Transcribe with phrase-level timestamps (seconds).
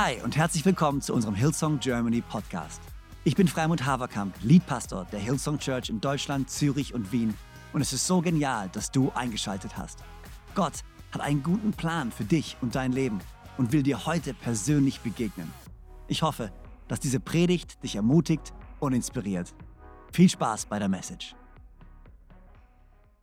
[0.00, 2.80] Hi und herzlich willkommen zu unserem Hillsong Germany Podcast.
[3.24, 7.34] Ich bin Freimund Haverkamp, Leadpastor der Hillsong Church in Deutschland, Zürich und Wien
[7.72, 9.98] und es ist so genial, dass du eingeschaltet hast.
[10.54, 13.18] Gott hat einen guten Plan für dich und dein Leben
[13.56, 15.52] und will dir heute persönlich begegnen.
[16.06, 16.52] Ich hoffe,
[16.86, 19.52] dass diese Predigt dich ermutigt und inspiriert.
[20.12, 21.34] Viel Spaß bei der Message.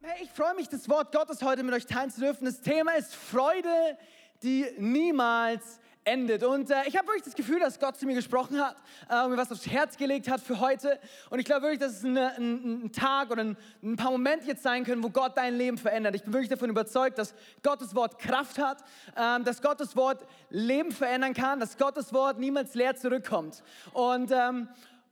[0.02, 2.44] Hey, ich freue mich, das Wort Gottes heute mit euch teilen zu dürfen.
[2.44, 3.98] Das Thema ist Freude,
[4.43, 6.43] die niemals endet.
[6.43, 8.75] Und äh, ich habe wirklich das Gefühl, dass Gott zu mir gesprochen hat
[9.09, 11.00] äh, mir was aufs Herz gelegt hat für heute.
[11.29, 14.45] Und ich glaube wirklich, dass es eine, ein, ein, Tag oder ein, ein, paar Momente
[14.45, 16.15] jetzt sein können, wo Gott dein Leben verändert.
[16.15, 17.33] Ich bin wirklich davon überzeugt, dass
[17.64, 18.83] Gottes Wort Kraft hat,
[19.18, 23.64] ähm, dass Gottes Wort Leben verändern kann, dass Gottes Wort niemals leer zurückkommt.
[23.93, 24.69] Und, ähm,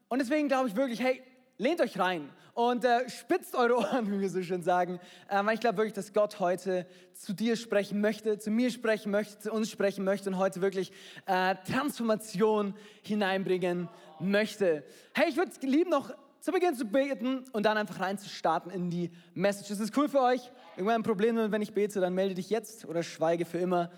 [0.10, 1.24] und deswegen glaube ich wirklich, hey,
[1.58, 5.00] lehnt euch rein und äh, spitzt eure Ohren, wie wir so schön sagen.
[5.30, 9.40] Ähm, ich glaube wirklich, dass Gott heute zu dir sprechen möchte, zu mir sprechen möchte,
[9.40, 10.92] zu uns sprechen möchte und heute wirklich
[11.26, 14.84] äh, Transformation hineinbringen möchte.
[15.14, 18.90] Hey, ich würde es lieben, noch zu Beginn zu beten und dann einfach reinzustarten in
[18.90, 19.72] die Message.
[19.72, 20.52] Ist das cool für euch?
[20.76, 23.90] Irgendwann ein Problem, wenn ich bete, dann melde dich jetzt oder schweige für immer.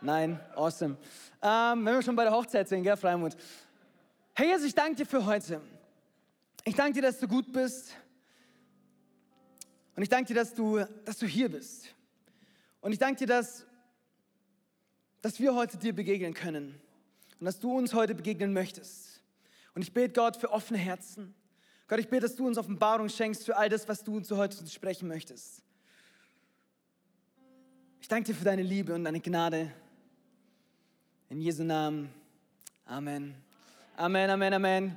[0.00, 0.96] Nein, awesome.
[1.42, 3.36] Ähm, wenn wir schon bei der Hochzeit sind, gell, Freimut.
[4.34, 5.60] Hey Jesus, ich danke dir für heute.
[6.64, 7.94] Ich danke dir, dass du gut bist.
[9.96, 11.94] Und ich danke dir, dass du, dass du hier bist.
[12.80, 13.66] Und ich danke dir, dass,
[15.22, 16.80] dass wir heute dir begegnen können.
[17.38, 19.22] Und dass du uns heute begegnen möchtest.
[19.74, 21.34] Und ich bete Gott für offene Herzen.
[21.88, 24.66] Gott, ich bete, dass du uns Offenbarung schenkst für all das, was du uns heute
[24.68, 25.62] sprechen möchtest.
[28.00, 29.72] Ich danke dir für deine Liebe und deine Gnade.
[31.28, 32.12] In Jesu Namen.
[32.84, 33.34] Amen.
[33.96, 34.96] Amen, Amen, Amen.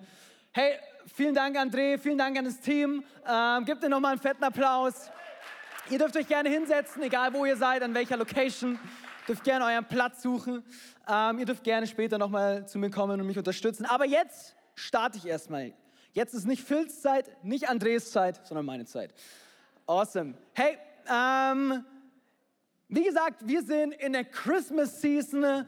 [0.51, 3.03] Hey, vielen Dank, André, vielen Dank an das Team.
[3.27, 5.09] Ähm, gebt dir nochmal einen fetten Applaus.
[5.89, 8.73] Ihr dürft euch gerne hinsetzen, egal wo ihr seid, an welcher Location.
[8.73, 10.63] Ihr dürft gerne euren Platz suchen.
[11.07, 13.85] Ähm, ihr dürft gerne später nochmal zu mir kommen und mich unterstützen.
[13.85, 15.73] Aber jetzt starte ich erstmal.
[16.13, 19.13] Jetzt ist nicht Phils Zeit, nicht Andres Zeit, sondern meine Zeit.
[19.87, 20.35] Awesome.
[20.53, 20.77] Hey,
[21.09, 21.83] ähm,
[22.95, 25.63] wie gesagt, wir sind in der Christmas Season, äh,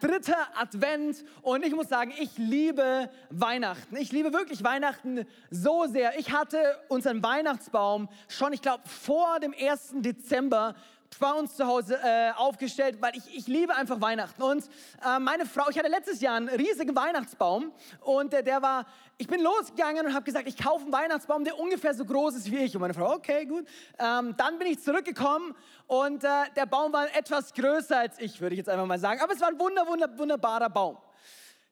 [0.00, 3.96] dritter Advent und ich muss sagen, ich liebe Weihnachten.
[3.96, 6.18] Ich liebe wirklich Weihnachten so sehr.
[6.18, 6.58] Ich hatte
[6.88, 10.02] unseren Weihnachtsbaum schon, ich glaube, vor dem 1.
[10.02, 10.74] Dezember
[11.18, 14.42] bei uns zu Hause äh, aufgestellt, weil ich, ich liebe einfach Weihnachten.
[14.42, 14.64] Und
[15.04, 18.86] äh, meine Frau, ich hatte letztes Jahr einen riesigen Weihnachtsbaum und äh, der war,
[19.18, 22.50] ich bin losgegangen und habe gesagt, ich kaufe einen Weihnachtsbaum, der ungefähr so groß ist
[22.50, 22.74] wie ich.
[22.74, 23.66] Und meine Frau, okay, gut.
[23.98, 25.54] Ähm, dann bin ich zurückgekommen
[25.86, 29.20] und äh, der Baum war etwas größer als ich, würde ich jetzt einfach mal sagen.
[29.20, 30.98] Aber es war ein wunder, wunder, wunderbarer Baum.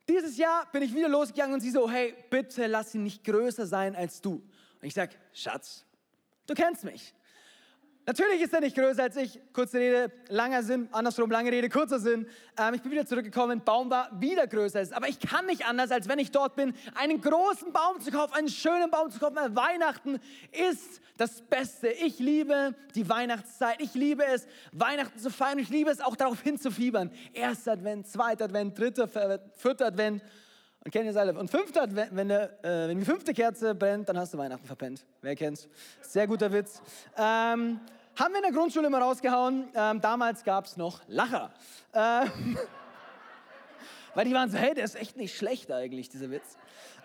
[0.08, 3.66] Dieses Jahr bin ich wieder losgegangen und sie so, hey, bitte lass ihn nicht größer
[3.66, 4.34] sein als du.
[4.34, 5.84] Und ich sage, Schatz,
[6.46, 7.14] du kennst mich.
[8.04, 9.38] Natürlich ist er nicht größer als ich.
[9.52, 12.26] Kurze Rede, langer Sinn, andersrum, lange Rede, kurzer Sinn.
[12.58, 15.92] Ähm, ich bin wieder zurückgekommen, Baum war wieder größer als Aber ich kann nicht anders,
[15.92, 19.36] als wenn ich dort bin, einen großen Baum zu kaufen, einen schönen Baum zu kaufen.
[19.54, 20.18] Weihnachten
[20.50, 21.88] ist das Beste.
[21.90, 23.80] Ich liebe die Weihnachtszeit.
[23.80, 25.60] Ich liebe es, Weihnachten zu feiern.
[25.60, 27.12] Ich liebe es auch darauf hinzufiebern.
[27.32, 30.22] Erster Advent, zweiter Advent, dritter, vierter Advent.
[30.84, 31.38] Und kennt ihr alle?
[31.38, 35.04] Und fünfter, wenn, der, äh, wenn die fünfte Kerze brennt, dann hast du Weihnachten verpennt.
[35.20, 35.68] Wer kennt's?
[36.00, 36.82] Sehr guter Witz.
[37.16, 37.78] Ähm,
[38.16, 39.68] haben wir in der Grundschule immer rausgehauen.
[39.74, 41.52] Ähm, damals gab es noch Lacher.
[41.94, 42.58] Ähm,
[44.14, 46.56] weil die waren so, hey, der ist echt nicht schlecht eigentlich, dieser Witz.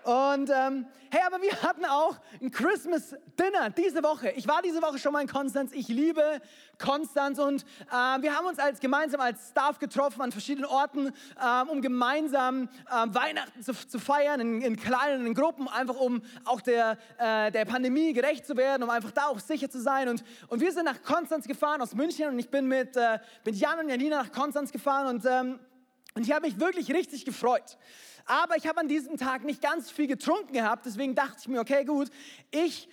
[0.04, 4.30] Und ähm, hey, aber wir hatten auch ein Christmas Dinner diese Woche.
[4.36, 5.72] Ich war diese Woche schon mal in Konstanz.
[5.72, 6.40] Ich liebe
[6.78, 11.70] Konstanz und äh, wir haben uns als gemeinsam als Staff getroffen an verschiedenen Orten, äh,
[11.70, 16.96] um gemeinsam äh, Weihnachten zu, zu feiern in, in, kleinen Gruppen, einfach um auch der,
[17.18, 20.08] äh, der Pandemie gerecht zu werden, um einfach da auch sicher zu sein.
[20.08, 23.56] Und, und wir sind nach Konstanz gefahren aus München und ich bin mit, äh, mit
[23.56, 25.58] Jan und Janina nach Konstanz gefahren und ähm,
[26.18, 27.78] und ich habe mich wirklich richtig gefreut.
[28.26, 31.60] Aber ich habe an diesem Tag nicht ganz viel getrunken gehabt, deswegen dachte ich mir,
[31.60, 32.10] okay, gut,
[32.50, 32.88] ich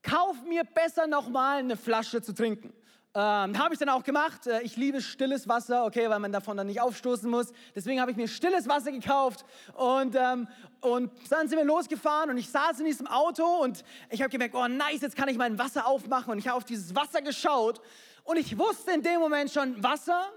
[0.00, 2.72] kaufe mir besser nochmal eine Flasche zu trinken.
[3.16, 4.46] Ähm, habe ich dann auch gemacht.
[4.46, 7.52] Äh, ich liebe stilles Wasser, okay, weil man davon dann nicht aufstoßen muss.
[7.74, 9.44] Deswegen habe ich mir stilles Wasser gekauft
[9.74, 10.46] und, ähm,
[10.80, 14.54] und dann sind wir losgefahren und ich saß in diesem Auto und ich habe gemerkt,
[14.54, 17.80] oh nice, jetzt kann ich mein Wasser aufmachen und ich habe auf dieses Wasser geschaut
[18.22, 20.30] und ich wusste in dem Moment schon, Wasser,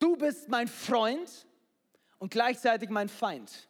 [0.00, 1.46] du bist mein Freund
[2.18, 3.68] und gleichzeitig mein Feind.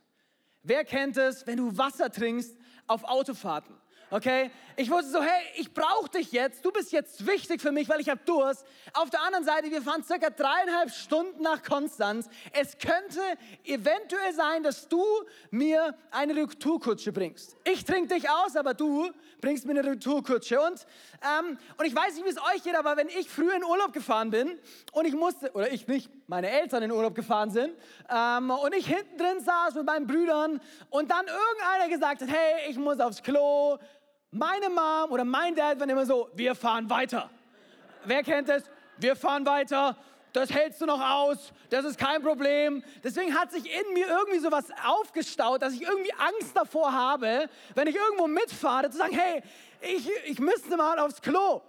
[0.63, 2.57] Wer kennt es, wenn du Wasser trinkst
[2.87, 3.77] auf Autofahrten?
[4.11, 4.51] Okay?
[4.77, 6.65] Ich wusste so, hey, ich brauche dich jetzt.
[6.65, 8.65] Du bist jetzt wichtig für mich, weil ich habe Durst.
[8.95, 12.29] Auf der anderen Seite, wir fahren circa dreieinhalb Stunden nach Konstanz.
[12.53, 13.21] Es könnte
[13.65, 15.05] eventuell sein, dass du
[15.51, 17.57] mir eine Retourkutsche bringst.
[17.65, 19.11] Ich trinke dich aus, aber du
[19.41, 20.61] bringst mir eine Retourkutsche.
[20.61, 20.87] Und,
[21.23, 23.93] ähm, und ich weiß nicht, wie es euch geht, aber wenn ich früher in Urlaub
[23.93, 24.59] gefahren bin
[24.93, 27.75] und ich musste, oder ich nicht, meine Eltern in Urlaub gefahren sind
[28.09, 32.71] ähm, und ich hinten drin saß mit meinen Brüdern und dann irgendeiner gesagt hat, hey,
[32.71, 33.79] ich muss aufs Klo.
[34.31, 37.31] Meine Mom oder mein Dad waren immer so, wir fahren weiter.
[38.05, 38.65] Wer kennt es?
[38.99, 39.97] Wir fahren weiter
[40.33, 42.83] das hältst du noch aus, das ist kein Problem.
[43.03, 47.49] Deswegen hat sich in mir irgendwie so was aufgestaut, dass ich irgendwie Angst davor habe,
[47.75, 49.43] wenn ich irgendwo mitfahre, zu sagen, hey,
[49.81, 51.63] ich, ich müsste mal aufs Klo.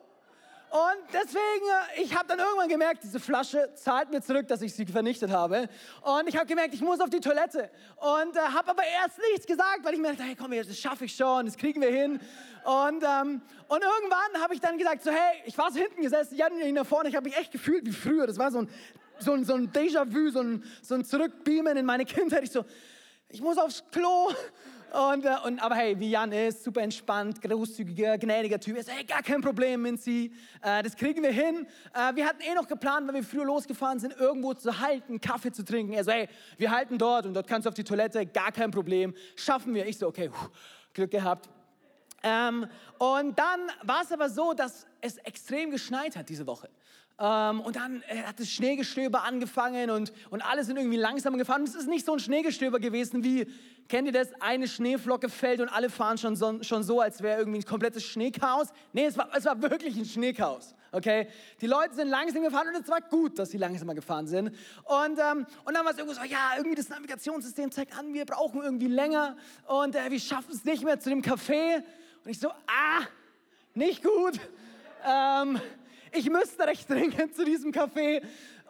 [0.71, 1.65] Und deswegen,
[1.97, 5.29] äh, ich habe dann irgendwann gemerkt, diese Flasche zahlt mir zurück, dass ich sie vernichtet
[5.29, 5.67] habe.
[6.01, 7.69] Und ich habe gemerkt, ich muss auf die Toilette.
[7.97, 11.03] Und äh, habe aber erst nichts gesagt, weil ich mir dachte, hey, komm, das schaffe
[11.03, 12.21] ich schon, das kriegen wir hin.
[12.63, 16.37] Und, ähm, und irgendwann habe ich dann gesagt, so, hey, ich war so hinten gesessen,
[16.37, 18.25] Jan ihn da vorne, ich habe mich echt gefühlt wie früher.
[18.25, 18.69] Das war so ein,
[19.19, 22.43] so ein, so ein Déjà-vu, so ein, so ein Zurückbeamen in meine Kindheit.
[22.43, 22.63] Ich so,
[23.27, 24.31] ich muss aufs Klo.
[24.91, 28.75] Und, äh, und, aber hey, wie Jan ist, super entspannt, großzügiger, gnädiger Typ.
[28.75, 31.65] Er sagt, hey, gar kein Problem, Minzi, äh, das kriegen wir hin.
[31.93, 35.53] Äh, wir hatten eh noch geplant, weil wir früher losgefahren sind, irgendwo zu halten, Kaffee
[35.53, 35.93] zu trinken.
[35.93, 36.27] Er so, hey,
[36.57, 39.85] wir halten dort und dort kannst du auf die Toilette, gar kein Problem, schaffen wir.
[39.85, 40.29] Ich so, okay,
[40.93, 41.47] Glück gehabt.
[42.23, 42.67] Ähm,
[42.97, 46.69] und dann war es aber so, dass es extrem geschneit hat diese Woche.
[47.21, 51.61] Ähm, und dann äh, hat das Schneegestöber angefangen und, und alle sind irgendwie langsamer gefahren.
[51.61, 53.45] Und es ist nicht so ein Schneegestöber gewesen wie,
[53.87, 57.37] kennt ihr das, eine Schneeflocke fällt und alle fahren schon so, schon so als wäre
[57.37, 58.69] irgendwie ein komplettes Schneechaos.
[58.91, 60.73] Nee, es war, es war wirklich ein Schneechaos.
[60.91, 61.27] Okay?
[61.61, 64.47] Die Leute sind langsam gefahren und es war gut, dass sie langsamer gefahren sind.
[64.47, 68.25] Und, ähm, und dann war es irgendwie so, ja, irgendwie das Navigationssystem zeigt an, wir
[68.25, 69.37] brauchen irgendwie länger
[69.67, 71.83] und äh, wir schaffen es nicht mehr zu dem Café.
[72.25, 73.05] Und ich so, ah,
[73.75, 74.39] nicht gut.
[75.05, 75.61] Ähm,
[76.11, 78.21] ich müsste recht dringend zu diesem Café.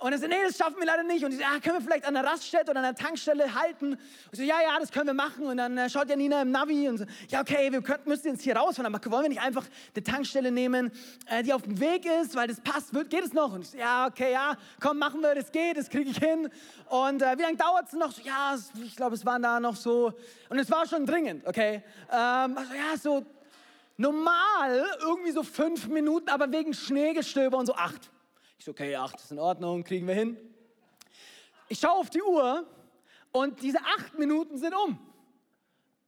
[0.02, 1.24] Und er so, nee, das schaffen wir leider nicht.
[1.24, 3.94] Und ich so, ja, können wir vielleicht an der Raststätte oder an der Tankstelle halten?
[3.94, 4.00] Und
[4.32, 5.46] ich so, ja, ja, das können wir machen.
[5.46, 8.42] Und dann äh, schaut Janina im Navi und so, ja, okay, wir könnten, müssen jetzt
[8.42, 10.92] hier rausfahren, aber wollen wir nicht einfach eine Tankstelle nehmen,
[11.28, 13.54] äh, die auf dem Weg ist, weil das passt, wird, geht es noch?
[13.54, 16.50] Und ich so, ja, okay, ja, komm, machen wir, das geht, das kriege ich hin.
[16.90, 18.12] Und äh, wie lange dauert es noch?
[18.12, 20.14] So, ja, ich glaube, es waren da noch so,
[20.50, 21.84] und es war schon dringend, okay.
[22.12, 23.26] Ähm, also, ja, so
[24.02, 28.10] Normal irgendwie so fünf Minuten, aber wegen Schneegestöber und so acht.
[28.58, 30.38] Ich so, okay, acht ist in Ordnung, kriegen wir hin.
[31.70, 32.66] Ich schaue auf die Uhr
[33.32, 35.00] und diese acht Minuten sind um.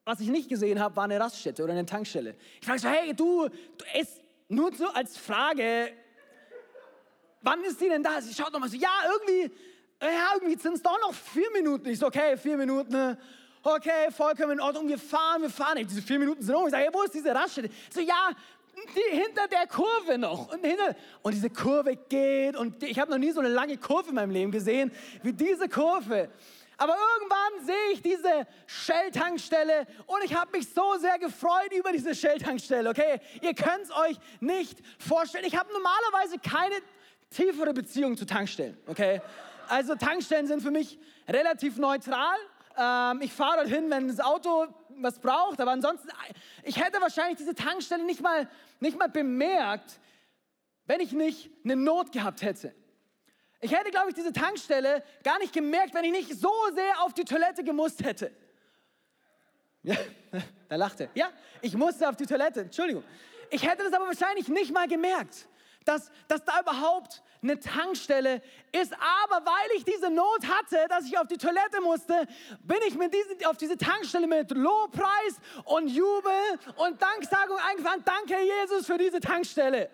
[0.06, 2.36] Was ich nicht gesehen habe, war eine Raststätte oder eine Tankstelle.
[2.60, 5.94] Ich frage so, hey, du, du ist nur so als Frage,
[7.42, 8.20] wann ist die denn da?
[8.22, 9.56] Sie schaut nochmal so, ja, irgendwie,
[10.02, 11.88] ja, irgendwie sind es doch noch vier Minuten.
[11.90, 13.18] Ich so, okay, vier Minuten
[13.64, 15.78] okay, vollkommen in Ordnung, wir fahren, wir fahren.
[15.78, 16.66] Ey, diese vier Minuten sind um.
[16.66, 17.70] Ich sage, hey, wo ist diese Raststätte?
[17.94, 18.32] So, ja,
[18.96, 20.52] die, hinter der Kurve noch.
[20.52, 24.10] Und, hinter, und diese Kurve geht und ich habe noch nie so eine lange Kurve
[24.10, 26.30] in meinem Leben gesehen wie diese Kurve.
[26.78, 32.16] Aber irgendwann sehe ich diese Shell-Tankstelle und ich habe mich so sehr gefreut über diese
[32.16, 32.90] Shell-Tankstelle.
[32.90, 35.46] Okay, ihr könnt es euch nicht vorstellen.
[35.46, 36.76] Ich habe normalerweise keine
[37.30, 38.78] tiefere Beziehung zu Tankstellen.
[38.88, 39.22] Okay,
[39.70, 42.38] also Tankstellen sind für mich relativ neutral.
[42.78, 44.68] Ähm, ich fahre dorthin, wenn das Auto
[44.98, 45.60] was braucht.
[45.60, 46.10] Aber ansonsten,
[46.64, 48.50] ich hätte wahrscheinlich diese Tankstelle nicht mal,
[48.80, 50.00] nicht mal bemerkt,
[50.86, 52.74] wenn ich nicht eine Not gehabt hätte.
[53.62, 57.14] Ich hätte, glaube ich, diese Tankstelle gar nicht gemerkt, wenn ich nicht so sehr auf
[57.14, 58.32] die Toilette gemusst hätte.
[59.84, 59.96] Ja,
[60.70, 61.10] da lachte.
[61.14, 61.30] Ja,
[61.62, 63.04] ich musste auf die Toilette, Entschuldigung.
[63.50, 65.48] Ich hätte das aber wahrscheinlich nicht mal gemerkt
[65.86, 68.94] dass, dass da überhaupt eine Tankstelle ist.
[68.94, 72.28] Aber weil ich diese Not hatte, dass ich auf die Toilette musste,
[72.64, 76.32] bin ich mit diesen, auf diese Tankstelle mit Lobpreis und Jubel
[76.78, 78.04] und Danksagung eingefahren.
[78.06, 79.90] Danke, Jesus, für diese Tankstelle.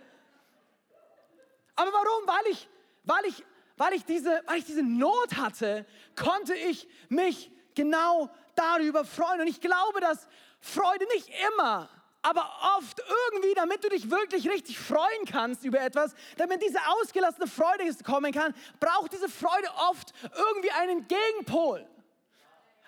[1.75, 2.27] Aber warum?
[2.27, 2.69] Weil ich,
[3.03, 3.43] weil ich,
[3.77, 9.41] weil ich, diese, weil ich diese Not hatte, konnte ich mich genau darüber freuen.
[9.41, 10.27] Und ich glaube, dass
[10.59, 11.89] Freude nicht immer
[12.21, 17.47] aber oft irgendwie, damit du dich wirklich richtig freuen kannst über etwas, damit diese ausgelassene
[17.47, 21.87] Freude kommen kann, braucht diese Freude oft irgendwie einen Gegenpol.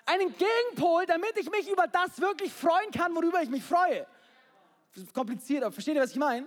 [0.04, 4.06] Einen Gegenpol, damit ich mich über das wirklich freuen kann, worüber ich mich freue.
[5.14, 6.46] Kompliziert, aber versteht ihr, was ich meine?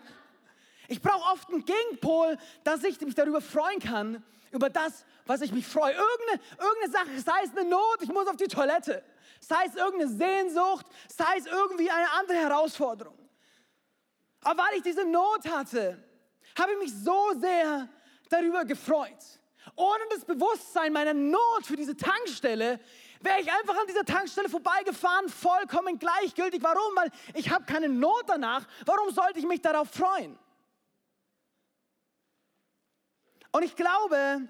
[0.88, 5.52] Ich brauche oft einen Gegenpol, dass ich mich darüber freuen kann, über das, was ich
[5.52, 5.94] mich freue.
[5.94, 9.04] Irgendeine, irgendeine Sache, sei es eine Not, ich muss auf die Toilette
[9.48, 13.18] sei es irgendeine Sehnsucht, sei es irgendwie eine andere Herausforderung.
[14.42, 16.04] Aber weil ich diese Not hatte,
[16.58, 17.88] habe ich mich so sehr
[18.30, 19.24] darüber gefreut.
[19.76, 22.80] Ohne das Bewusstsein meiner Not für diese Tankstelle
[23.22, 26.62] wäre ich einfach an dieser Tankstelle vorbeigefahren, vollkommen gleichgültig.
[26.62, 26.96] Warum?
[26.96, 28.68] Weil ich habe keine Not danach.
[28.86, 30.38] Warum sollte ich mich darauf freuen?
[33.52, 34.48] Und ich glaube,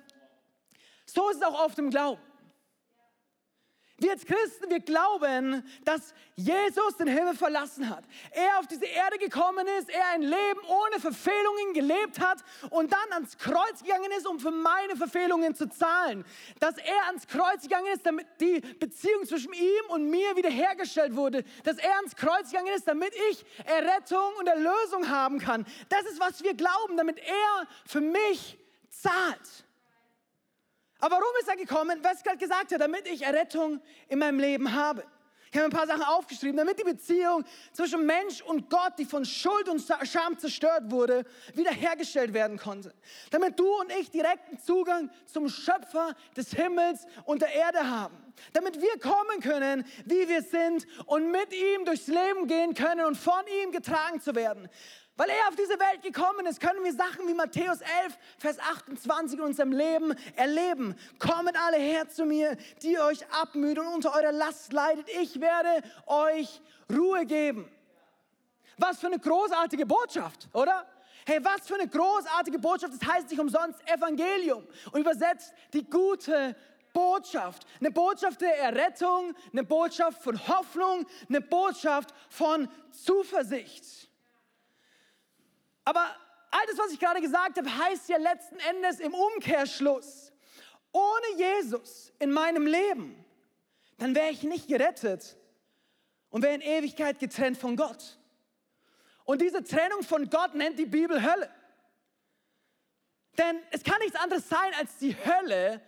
[1.06, 2.22] so ist es auch oft im Glauben.
[3.98, 8.04] Wir als Christen, wir glauben, dass Jesus den Himmel verlassen hat.
[8.32, 12.40] Er auf diese Erde gekommen ist, er ein Leben ohne Verfehlungen gelebt hat
[12.72, 16.26] und dann ans Kreuz gegangen ist, um für meine Verfehlungen zu zahlen.
[16.60, 21.46] Dass er ans Kreuz gegangen ist, damit die Beziehung zwischen ihm und mir wiederhergestellt wurde.
[21.64, 25.66] Dass er ans Kreuz gegangen ist, damit ich Errettung und Erlösung haben kann.
[25.88, 28.58] Das ist, was wir glauben, damit er für mich
[28.90, 29.65] zahlt.
[31.06, 32.00] Aber warum ist er gekommen?
[32.02, 35.04] Was ich gerade gesagt habe, damit ich Errettung in meinem Leben habe.
[35.52, 39.24] Ich habe ein paar Sachen aufgeschrieben, damit die Beziehung zwischen Mensch und Gott, die von
[39.24, 42.92] Schuld und Scham zerstört wurde, wiederhergestellt werden konnte.
[43.30, 48.18] Damit du und ich direkten Zugang zum Schöpfer des Himmels und der Erde haben.
[48.54, 53.16] Damit wir kommen können, wie wir sind und mit ihm durchs Leben gehen können und
[53.16, 54.68] von ihm getragen zu werden.
[55.18, 59.40] Weil er auf diese Welt gekommen ist, können wir Sachen wie Matthäus 11, Vers 28
[59.40, 60.94] in unserem Leben erleben.
[61.20, 65.08] Kommet alle her zu mir, die euch abmüht und unter eurer Last leidet.
[65.22, 66.62] Ich werde euch
[66.94, 67.72] Ruhe geben.
[68.78, 70.86] Was für eine großartige Botschaft, oder?
[71.26, 72.94] Hey, was für eine großartige Botschaft.
[73.02, 76.58] Das heißt nicht umsonst Evangelium und übersetzt die gute
[76.92, 77.66] Botschaft.
[77.80, 84.05] Eine Botschaft der Errettung, eine Botschaft von Hoffnung, eine Botschaft von Zuversicht.
[85.86, 86.16] Aber
[86.52, 90.34] all das, was ich gerade gesagt habe, heißt ja letzten Endes im Umkehrschluss,
[90.92, 93.24] ohne Jesus in meinem Leben,
[93.98, 95.38] dann wäre ich nicht gerettet
[96.30, 98.18] und wäre in Ewigkeit getrennt von Gott.
[99.24, 101.50] Und diese Trennung von Gott nennt die Bibel Hölle.
[103.38, 105.82] Denn es kann nichts anderes sein als die Hölle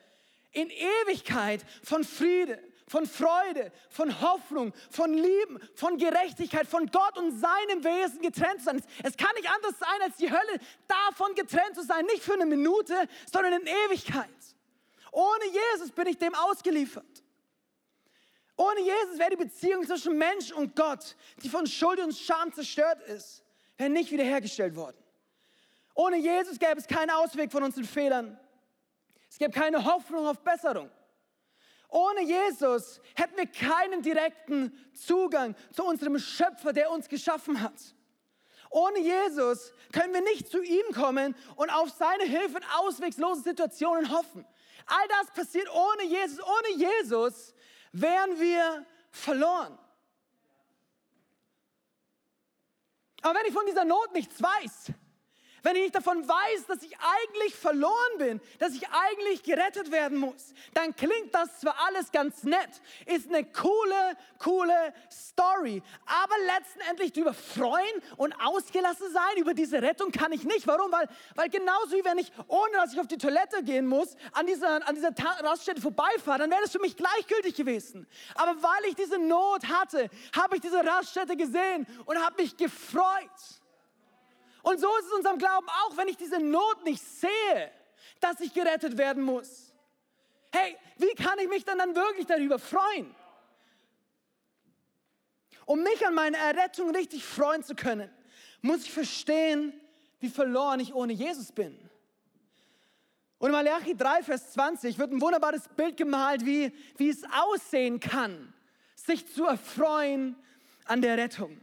[0.51, 7.37] in Ewigkeit von Friede, von Freude, von Hoffnung, von Lieben, von Gerechtigkeit, von Gott und
[7.37, 8.81] seinem Wesen getrennt zu sein.
[9.03, 12.05] Es kann nicht anders sein, als die Hölle davon getrennt zu sein.
[12.05, 12.95] Nicht für eine Minute,
[13.31, 14.29] sondern in Ewigkeit.
[15.11, 17.23] Ohne Jesus bin ich dem ausgeliefert.
[18.55, 23.01] Ohne Jesus wäre die Beziehung zwischen Mensch und Gott, die von Schuld und Scham zerstört
[23.03, 23.43] ist,
[23.77, 24.97] wäre nicht wiederhergestellt worden.
[25.93, 28.39] Ohne Jesus gäbe es keinen Ausweg von unseren Fehlern.
[29.29, 30.89] Es gäbe keine Hoffnung auf Besserung.
[31.89, 37.95] Ohne Jesus hätten wir keinen direkten Zugang zu unserem Schöpfer, der uns geschaffen hat.
[38.69, 44.11] Ohne Jesus können wir nicht zu ihm kommen und auf seine Hilfe in ausweglosen Situationen
[44.11, 44.45] hoffen.
[44.85, 46.39] All das passiert ohne Jesus.
[46.41, 47.53] Ohne Jesus
[47.91, 49.77] wären wir verloren.
[53.21, 54.91] Aber wenn ich von dieser Not nichts weiß,
[55.67, 60.17] wenn ich nicht davon weiß, dass ich eigentlich verloren bin, dass ich eigentlich gerettet werden
[60.17, 62.69] muss, dann klingt das zwar alles ganz nett,
[63.05, 70.11] ist eine coole, coole Story, aber letztendlich darüber freuen und ausgelassen sein über diese Rettung
[70.11, 70.65] kann ich nicht.
[70.67, 70.89] Warum?
[70.89, 74.45] Weil, weil genauso wie wenn ich, ohne dass ich auf die Toilette gehen muss, an
[74.45, 75.11] dieser, an dieser
[75.43, 78.07] Raststätte vorbeifahre, dann wäre es für mich gleichgültig gewesen.
[78.35, 83.03] Aber weil ich diese Not hatte, habe ich diese Raststätte gesehen und habe mich gefreut.
[84.67, 87.71] Und so ist es unserem Glauben auch, wenn ich diese Not nicht sehe,
[88.19, 89.71] dass ich gerettet werden muss.
[90.51, 93.15] Hey, wie kann ich mich dann, dann wirklich darüber freuen?
[95.65, 98.09] Um mich an meine Errettung richtig freuen zu können,
[98.61, 99.71] muss ich verstehen,
[100.19, 101.79] wie verloren ich ohne Jesus bin.
[103.37, 108.01] Und in Malachi 3, Vers 20 wird ein wunderbares Bild gemalt, wie, wie es aussehen
[108.01, 108.53] kann,
[108.95, 110.35] sich zu erfreuen
[110.83, 111.57] an der Rettung.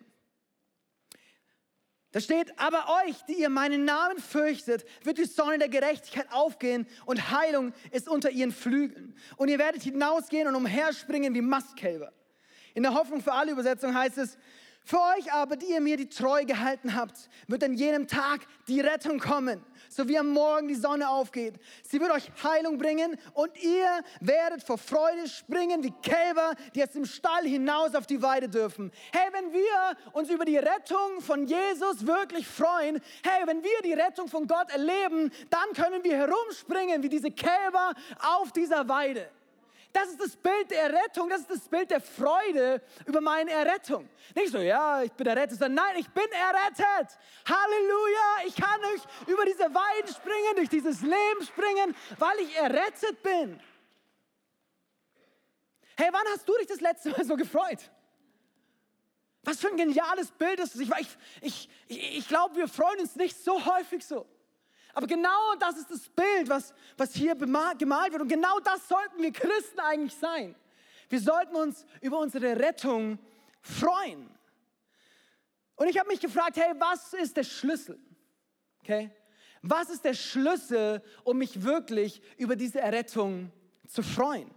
[2.15, 6.87] Da steht, aber euch, die ihr meinen Namen fürchtet, wird die Sonne der Gerechtigkeit aufgehen
[7.07, 9.17] und Heilung ist unter ihren Flügeln.
[9.37, 12.13] Und ihr werdet hinausgehen und umherspringen wie Mastkälber.
[12.73, 14.39] In der Hoffnung für alle Übersetzungen heißt es,
[14.85, 18.81] für euch aber, die ihr mir die Treue gehalten habt, wird an jenem Tag die
[18.81, 21.55] Rettung kommen, so wie am Morgen die Sonne aufgeht.
[21.83, 23.89] Sie wird euch Heilung bringen und ihr
[24.21, 28.93] werdet vor Freude springen wie Kälber, die jetzt im Stall hinaus auf die Weide dürfen.
[29.13, 33.95] Hey, wenn wir uns über die Rettung von Jesus wirklich freuen, hey, wenn wir die
[33.95, 39.31] Rettung von Gott erleben, dann können wir herumspringen wie diese Kälber auf dieser Weide.
[39.95, 44.09] Das ist das Bild der Errettung, das ist das Bild der Freude über meine Errettung.
[44.35, 47.17] Nicht so, ja, ich bin errettet, sondern nein, ich bin errettet.
[47.49, 53.23] Halleluja, ich kann euch über diese Weiden springen, durch dieses Leben springen, weil ich errettet
[53.23, 53.61] bin.
[55.97, 57.89] Hey, wann hast du dich das letzte Mal so gefreut?
[59.45, 60.81] Was für ein geniales Bild ist das.
[60.81, 64.27] Ich, ich, ich, ich glaube, wir freuen uns nicht so häufig so.
[64.95, 68.23] Aber genau das ist das Bild, was, was hier gemalt wird.
[68.23, 70.55] Und genau das sollten wir Christen eigentlich sein.
[71.09, 73.19] wir sollten uns über unsere Rettung
[73.61, 74.31] freuen.
[75.77, 77.99] Und ich habe mich gefragt, hey, was ist der Schlüssel?
[78.81, 79.11] Okay?
[79.63, 83.51] Was ist der Schlüssel, um mich wirklich über diese Errettung
[83.89, 84.51] zu freuen?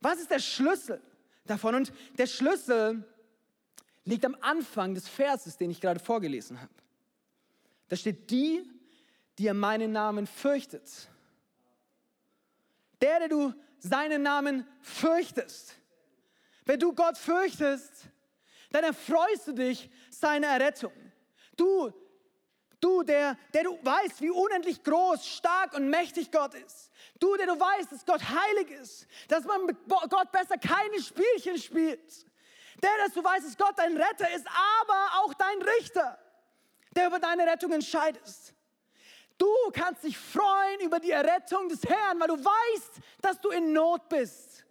[0.00, 1.02] Was ist der Schlüssel
[1.46, 1.74] davon?
[1.74, 3.04] Und der Schlüssel
[4.04, 6.72] liegt am Anfang des Verses, den ich gerade vorgelesen habe.
[7.88, 8.62] Da steht, die,
[9.38, 11.08] die ihr meinen Namen fürchtet.
[13.00, 15.76] Der, der du seinen Namen fürchtest.
[16.64, 18.04] Wenn du Gott fürchtest,
[18.70, 20.92] dann erfreust du dich seiner Errettung.
[21.56, 21.92] Du,
[22.80, 26.90] du, der, der du weißt, wie unendlich groß, stark und mächtig Gott ist.
[27.18, 31.58] Du, der du weißt, dass Gott heilig ist, dass man mit Gott besser keine Spielchen
[31.58, 32.26] spielt.
[32.82, 34.46] Der, dass du weißt, dass Gott dein Retter ist,
[34.80, 36.18] aber auch dein Richter,
[36.94, 38.22] der über deine Rettung entscheidet.
[39.40, 43.72] Du kannst dich freuen über die Errettung des Herrn, weil du weißt, dass du in
[43.72, 44.66] Not bist.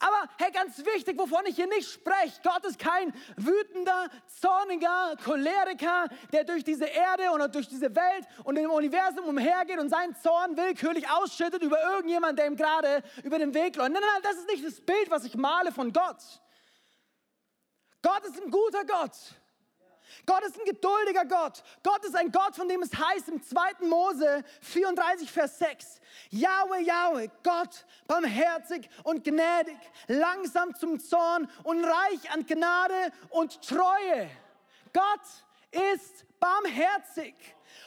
[0.00, 6.08] Aber hey, ganz wichtig, wovon ich hier nicht spreche, Gott ist kein wütender, zorniger Choleriker,
[6.32, 10.56] der durch diese Erde und durch diese Welt und im Universum umhergeht und seinen Zorn
[10.56, 13.92] willkürlich ausschüttet über irgendjemanden, der ihm gerade über den Weg läuft.
[13.92, 16.40] Nein, nein, das ist nicht das Bild, was ich male von Gott.
[18.02, 19.12] Gott ist ein guter Gott.
[20.26, 21.62] Gott ist ein geduldiger Gott.
[21.82, 23.86] Gott ist ein Gott, von dem es heißt im 2.
[23.86, 26.00] Mose 34, Vers 6.
[26.30, 29.78] Yahweh, Yahweh, Gott, barmherzig und gnädig,
[30.08, 34.30] langsam zum Zorn und reich an Gnade und Treue.
[34.92, 35.20] Gott
[35.70, 37.34] ist barmherzig.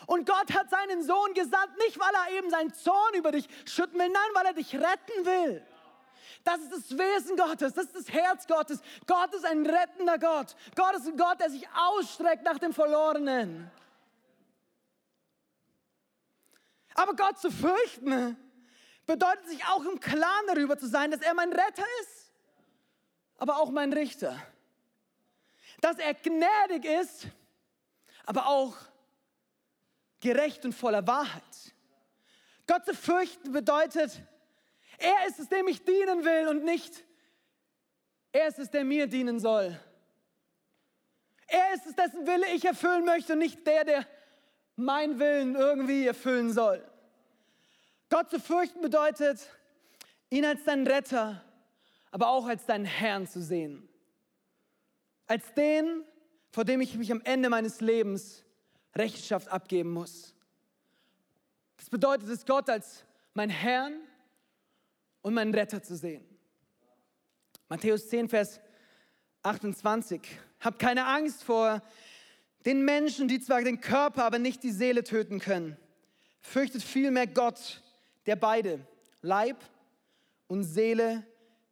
[0.08, 4.00] Und Gott hat seinen Sohn gesandt, nicht weil er eben seinen Zorn über dich schütten
[4.00, 5.66] will, nein, weil er dich retten will.
[6.46, 8.80] Das ist das Wesen Gottes, das ist das Herz Gottes.
[9.08, 10.56] Gott ist ein rettender Gott.
[10.76, 13.72] Gott ist ein Gott, der sich ausstreckt nach dem Verlorenen.
[16.94, 18.38] Aber Gott zu fürchten
[19.08, 22.32] bedeutet sich auch im Klaren darüber zu sein, dass er mein Retter ist,
[23.38, 24.40] aber auch mein Richter.
[25.82, 27.28] Dass er gnädig ist,
[28.24, 28.78] aber auch
[30.20, 31.74] gerecht und voller Wahrheit.
[32.68, 34.22] Gott zu fürchten bedeutet,
[34.98, 37.04] er ist es, dem ich dienen will und nicht
[38.36, 39.80] er ist es, der mir dienen soll.
[41.48, 44.06] Er ist es, dessen Wille ich erfüllen möchte und nicht der, der
[44.76, 46.86] mein Willen irgendwie erfüllen soll.
[48.10, 49.40] Gott zu fürchten bedeutet,
[50.30, 51.42] ihn als deinen Retter,
[52.12, 53.88] aber auch als deinen Herrn zu sehen.
[55.28, 56.04] Als den,
[56.52, 58.44] vor dem ich mich am Ende meines Lebens
[58.94, 60.36] Rechenschaft abgeben muss.
[61.78, 63.94] Das bedeutet es, Gott als mein Herrn
[65.26, 66.24] und meinen Retter zu sehen.
[67.68, 68.60] Matthäus 10, Vers
[69.42, 70.22] 28.
[70.60, 71.82] Habt keine Angst vor
[72.64, 75.78] den Menschen, die zwar den Körper, aber nicht die Seele töten können.
[76.42, 77.82] Fürchtet vielmehr Gott,
[78.28, 78.86] der beide,
[79.24, 79.58] Leib
[80.46, 81.26] und Seele,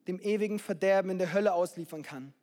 [0.07, 2.33] dem ewigen Verderben in der Hölle ausliefern kann.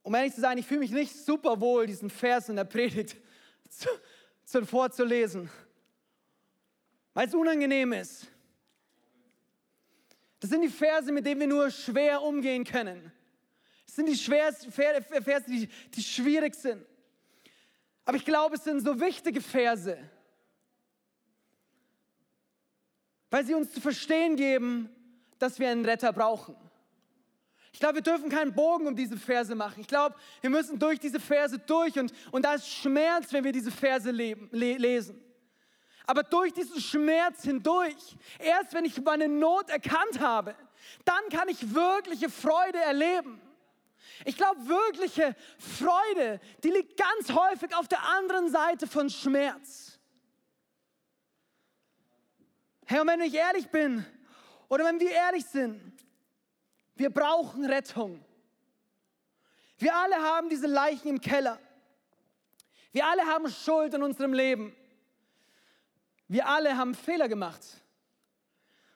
[0.00, 3.18] Um ehrlich zu sein, ich fühle mich nicht super wohl, diesen Vers in der Predigt
[3.68, 3.90] zu,
[4.46, 5.50] zu vorzulesen,
[7.12, 8.31] weil es unangenehm ist.
[10.42, 13.12] Das sind die Verse, mit denen wir nur schwer umgehen können.
[13.86, 16.84] Das sind die schwersten Verse, die, die schwierig sind.
[18.04, 19.96] Aber ich glaube, es sind so wichtige Verse,
[23.30, 24.90] weil sie uns zu verstehen geben,
[25.38, 26.56] dass wir einen Retter brauchen.
[27.72, 29.82] Ich glaube, wir dürfen keinen Bogen um diese Verse machen.
[29.82, 33.52] Ich glaube, wir müssen durch diese Verse durch und, und da ist Schmerz, wenn wir
[33.52, 35.22] diese Verse leben, le lesen.
[36.06, 40.54] Aber durch diesen Schmerz hindurch, erst wenn ich meine Not erkannt habe,
[41.04, 43.40] dann kann ich wirkliche Freude erleben.
[44.24, 49.98] Ich glaube, wirkliche Freude, die liegt ganz häufig auf der anderen Seite von Schmerz.
[52.84, 54.04] Hey, und wenn ich ehrlich bin,
[54.68, 55.80] oder wenn wir ehrlich sind,
[56.94, 58.24] wir brauchen Rettung.
[59.78, 61.58] Wir alle haben diese Leichen im Keller.
[62.92, 64.74] Wir alle haben Schuld in unserem Leben.
[66.32, 67.62] Wir alle haben Fehler gemacht.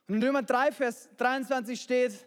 [0.08, 2.26] Und in Römer 3, Vers 23 steht,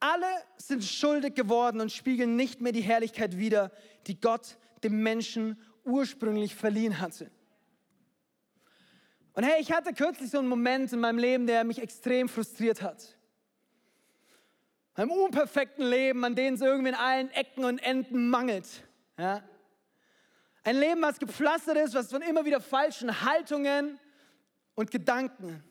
[0.00, 0.26] alle
[0.56, 3.70] sind schuldig geworden und spiegeln nicht mehr die Herrlichkeit wider,
[4.08, 7.30] die Gott dem Menschen ursprünglich verliehen hatte.
[9.34, 12.82] Und hey, ich hatte kürzlich so einen Moment in meinem Leben, der mich extrem frustriert
[12.82, 13.16] hat.
[14.94, 18.66] Einem unperfekten Leben, an dem es irgendwie in allen Ecken und Enden mangelt.
[19.16, 19.40] Ja?
[20.64, 24.00] Ein Leben, was gepflastert ist, was von immer wieder falschen Haltungen,
[24.74, 25.62] und Gedanken,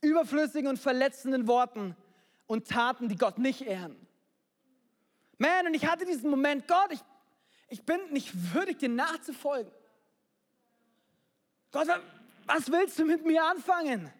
[0.00, 1.96] überflüssigen und verletzenden Worten
[2.46, 3.96] und Taten, die Gott nicht ehren.
[5.38, 7.00] Man, und ich hatte diesen Moment, Gott, ich,
[7.68, 9.72] ich bin nicht würdig, dir nachzufolgen.
[11.70, 11.88] Gott,
[12.46, 14.10] was willst du mit mir anfangen?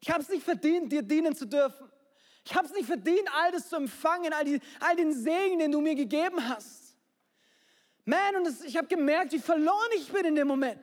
[0.00, 1.88] Ich habe es nicht verdient, dir dienen zu dürfen.
[2.44, 5.70] Ich habe es nicht verdient, all das zu empfangen, all, die, all den Segen, den
[5.70, 6.96] du mir gegeben hast.
[8.04, 10.80] Man, und das, ich habe gemerkt, wie verloren ich bin in dem Moment.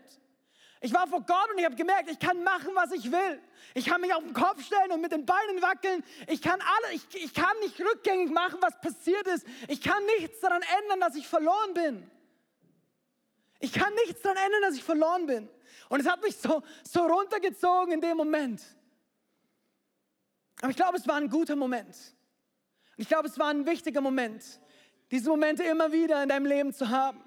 [0.86, 3.42] Ich war vor Gott und ich habe gemerkt, ich kann machen, was ich will.
[3.74, 6.04] Ich kann mich auf den Kopf stellen und mit den Beinen wackeln.
[6.28, 9.48] Ich kann alle, ich, ich kann nicht rückgängig machen, was passiert ist.
[9.68, 12.12] Ich kann nichts daran ändern, dass ich verloren bin.
[13.60, 15.50] Ich kann nichts daran ändern, dass ich verloren bin.
[15.90, 18.62] Und es hat mich so, so runtergezogen in dem Moment.
[20.62, 21.96] Aber ich glaube, es war ein guter Moment.
[22.96, 24.44] Und ich glaube, es war ein wichtiger Moment,
[25.10, 27.24] diese Momente immer wieder in deinem Leben zu haben.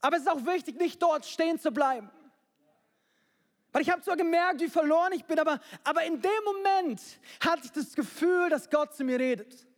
[0.00, 2.12] Aber es ist auch wichtig, nicht dort stehen zu bleiben.
[3.78, 7.00] Weil ich habe zwar gemerkt, wie verloren ich bin, aber, aber in dem Moment
[7.38, 9.68] hatte ich das Gefühl, dass Gott zu mir redet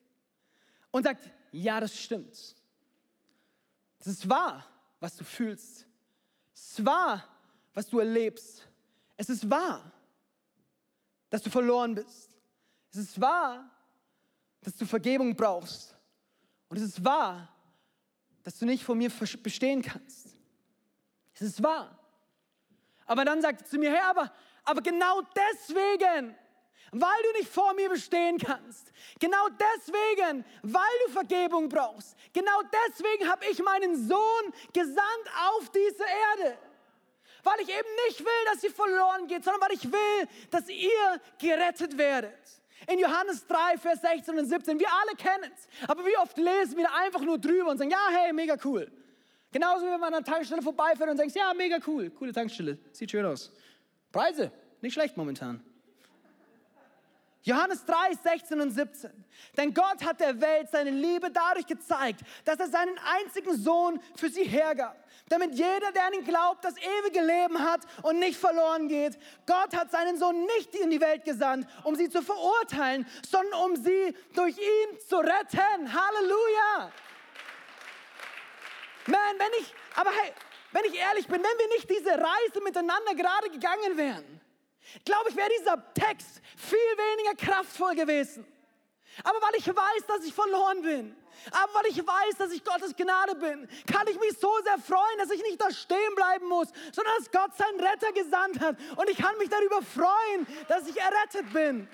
[0.91, 2.57] und sagt, ja, das stimmt.
[3.99, 4.65] Das ist wahr,
[5.01, 5.87] was du fühlst.
[6.55, 7.29] Es ist wahr,
[7.75, 8.67] was du erlebst.
[9.19, 9.93] Es ist wahr,
[11.29, 12.31] dass du verloren bist.
[12.93, 13.71] Es ist wahr,
[14.63, 15.95] dass du Vergebung brauchst.
[16.71, 17.55] Und es ist wahr,
[18.45, 19.11] dass du nicht vor mir
[19.43, 20.29] bestehen kannst.
[21.35, 22.00] Es ist wahr.
[23.11, 24.33] Aber dann sagt er zu mir, Herr, aber,
[24.65, 26.33] aber genau deswegen,
[26.93, 33.29] weil du nicht vor mir bestehen kannst, genau deswegen, weil du Vergebung brauchst, genau deswegen
[33.29, 36.57] habe ich meinen Sohn gesandt auf diese Erde.
[37.43, 41.21] Weil ich eben nicht will, dass ihr verloren geht, sondern weil ich will, dass ihr
[41.41, 42.39] gerettet werdet.
[42.87, 46.77] In Johannes 3, Vers 16 und 17, wir alle kennen es, aber wie oft lesen
[46.77, 48.89] wir einfach nur drüber und sagen, ja, hey, mega cool.
[49.53, 52.79] Genauso wie wenn man an einer Tankstelle vorbeifährt und denkst, ja, mega cool, coole Tankstelle,
[52.93, 53.53] sieht schön aus.
[54.13, 55.63] Preise, nicht schlecht momentan.
[57.43, 59.11] Johannes 3, 16 und 17.
[59.57, 64.29] Denn Gott hat der Welt seine Liebe dadurch gezeigt, dass er seinen einzigen Sohn für
[64.29, 64.97] sie hergab.
[65.29, 69.19] Damit jeder, der an ihn glaubt, das ewige Leben hat und nicht verloren geht.
[69.47, 73.77] Gott hat seinen Sohn nicht in die Welt gesandt, um sie zu verurteilen, sondern um
[73.77, 75.93] sie durch ihn zu retten.
[75.93, 76.93] Halleluja!
[79.07, 80.33] Man, wenn ich, aber hey,
[80.73, 84.41] wenn ich ehrlich bin, wenn wir nicht diese Reise miteinander gerade gegangen wären,
[85.05, 88.47] glaube ich, wäre dieser Text viel weniger kraftvoll gewesen.
[89.25, 91.17] Aber weil ich weiß, dass ich verloren bin,
[91.51, 95.19] aber weil ich weiß, dass ich Gottes Gnade bin, kann ich mich so sehr freuen,
[95.19, 98.77] dass ich nicht da stehen bleiben muss, sondern dass Gott seinen Retter gesandt hat.
[98.97, 101.89] Und ich kann mich darüber freuen, dass ich errettet bin.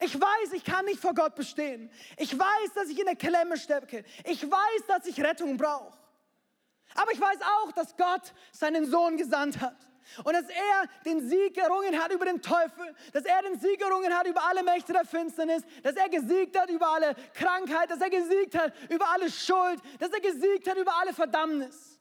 [0.00, 1.90] Ich weiß, ich kann nicht vor Gott bestehen.
[2.18, 4.04] Ich weiß, dass ich in der Klemme stecke.
[4.24, 5.96] Ich weiß, dass ich Rettung brauche.
[6.94, 9.76] Aber ich weiß auch, dass Gott seinen Sohn gesandt hat.
[10.22, 14.12] Und dass er den Sieg errungen hat über den Teufel, dass er den Sieg errungen
[14.16, 18.10] hat über alle Mächte der Finsternis, dass er gesiegt hat über alle Krankheit, dass er
[18.10, 21.93] gesiegt hat über alle Schuld, dass er gesiegt hat über alle Verdammnis.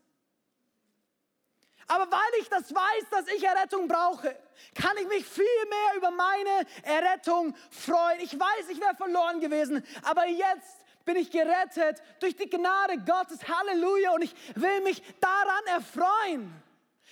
[1.87, 4.35] Aber weil ich das weiß, dass ich Errettung brauche,
[4.73, 8.19] kann ich mich viel mehr über meine Errettung freuen.
[8.21, 13.39] Ich weiß, ich wäre verloren gewesen, aber jetzt bin ich gerettet durch die Gnade Gottes.
[13.47, 14.11] Halleluja.
[14.11, 16.53] Und ich will mich daran erfreuen.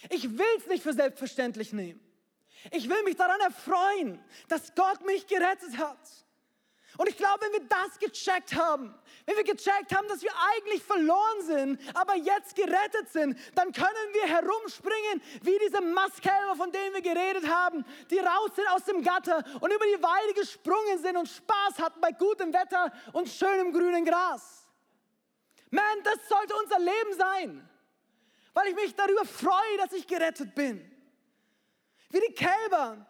[0.10, 2.00] Ich will es nicht für selbstverständlich nehmen.
[2.72, 6.00] Ich will mich daran erfreuen, dass Gott mich gerettet hat.
[7.02, 8.94] Und ich glaube, wenn wir das gecheckt haben,
[9.26, 14.14] wenn wir gecheckt haben, dass wir eigentlich verloren sind, aber jetzt gerettet sind, dann können
[14.14, 19.02] wir herumspringen wie diese Mastkälber, von denen wir geredet haben, die raus sind aus dem
[19.02, 23.74] Gatter und über die Weide gesprungen sind und Spaß hatten bei gutem Wetter und schönem
[23.74, 24.68] grünen Gras.
[25.72, 27.70] Man, das sollte unser Leben sein,
[28.54, 30.80] weil ich mich darüber freue, dass ich gerettet bin.
[32.12, 33.08] Wie die Kälber,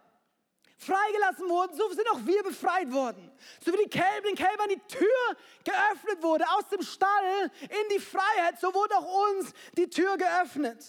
[0.81, 3.31] freigelassen wurden, so sind auch wir befreit worden.
[3.63, 7.99] So wie die Kälber, den Kälbern die Tür geöffnet wurde aus dem Stall in die
[7.99, 10.83] Freiheit, so wurde auch uns die Tür geöffnet.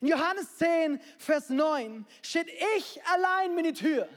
[0.00, 4.08] In Johannes 10, Vers 9 steht, ich allein bin die Tür,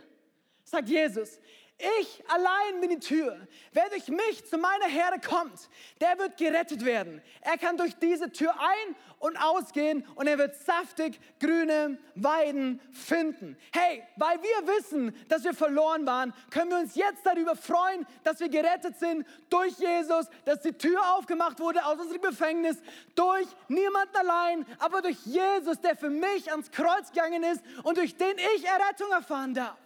[0.64, 1.40] sagt Jesus.
[1.80, 3.38] Ich allein bin die Tür.
[3.72, 5.70] Wer durch mich zu meiner Herde kommt,
[6.02, 7.22] der wird gerettet werden.
[7.40, 13.58] Er kann durch diese Tür ein- und ausgehen und er wird saftig grüne Weiden finden.
[13.72, 18.42] Hey, weil wir wissen, dass wir verloren waren, können wir uns jetzt darüber freuen, dass
[18.42, 22.78] wir gerettet sind durch Jesus, dass die Tür aufgemacht wurde aus unserem Gefängnis,
[23.16, 28.18] durch niemanden allein, aber durch Jesus, der für mich ans Kreuz gegangen ist und durch
[28.18, 29.78] den ich Errettung erfahren darf.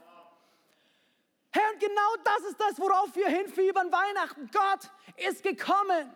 [1.54, 3.92] Herr, und genau das ist das, worauf wir hinfiebern.
[3.92, 6.12] Weihnachten, Gott ist gekommen.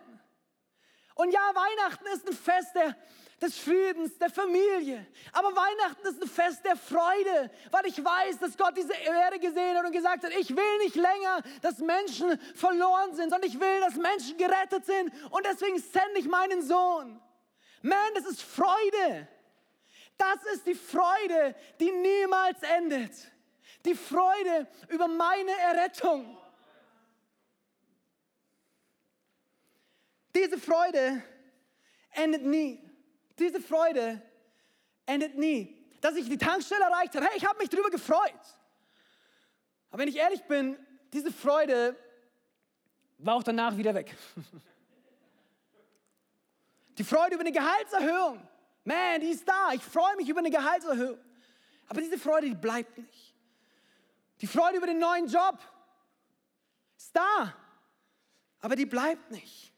[1.14, 2.96] Und ja, Weihnachten ist ein Fest der,
[3.40, 5.06] des Friedens, der Familie.
[5.32, 9.76] Aber Weihnachten ist ein Fest der Freude, weil ich weiß, dass Gott diese Erde gesehen
[9.76, 13.80] hat und gesagt hat, ich will nicht länger, dass Menschen verloren sind, sondern ich will,
[13.80, 15.12] dass Menschen gerettet sind.
[15.30, 17.20] Und deswegen sende ich meinen Sohn.
[17.82, 19.28] Man, das ist Freude.
[20.16, 23.12] Das ist die Freude, die niemals endet.
[23.84, 26.36] Die Freude über meine Errettung.
[30.34, 31.22] Diese Freude
[32.12, 32.80] endet nie.
[33.38, 34.20] Diese Freude
[35.06, 35.74] endet nie.
[36.00, 38.32] Dass ich die Tankstelle erreicht habe, hey, ich habe mich darüber gefreut.
[39.90, 40.76] Aber wenn ich ehrlich bin,
[41.12, 41.96] diese Freude
[43.18, 44.14] war auch danach wieder weg.
[46.98, 48.40] Die Freude über eine Gehaltserhöhung,
[48.82, 49.72] man, die ist da.
[49.72, 51.18] Ich freue mich über eine Gehaltserhöhung.
[51.86, 53.27] Aber diese Freude, die bleibt nicht.
[54.40, 55.58] Die Freude über den neuen Job
[56.96, 57.54] ist da,
[58.60, 59.72] aber die bleibt nicht.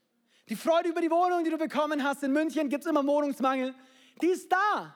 [0.48, 3.74] Die Freude über die Wohnung, die du bekommen hast, in München gibt es immer Wohnungsmangel,
[4.20, 4.94] die ist da,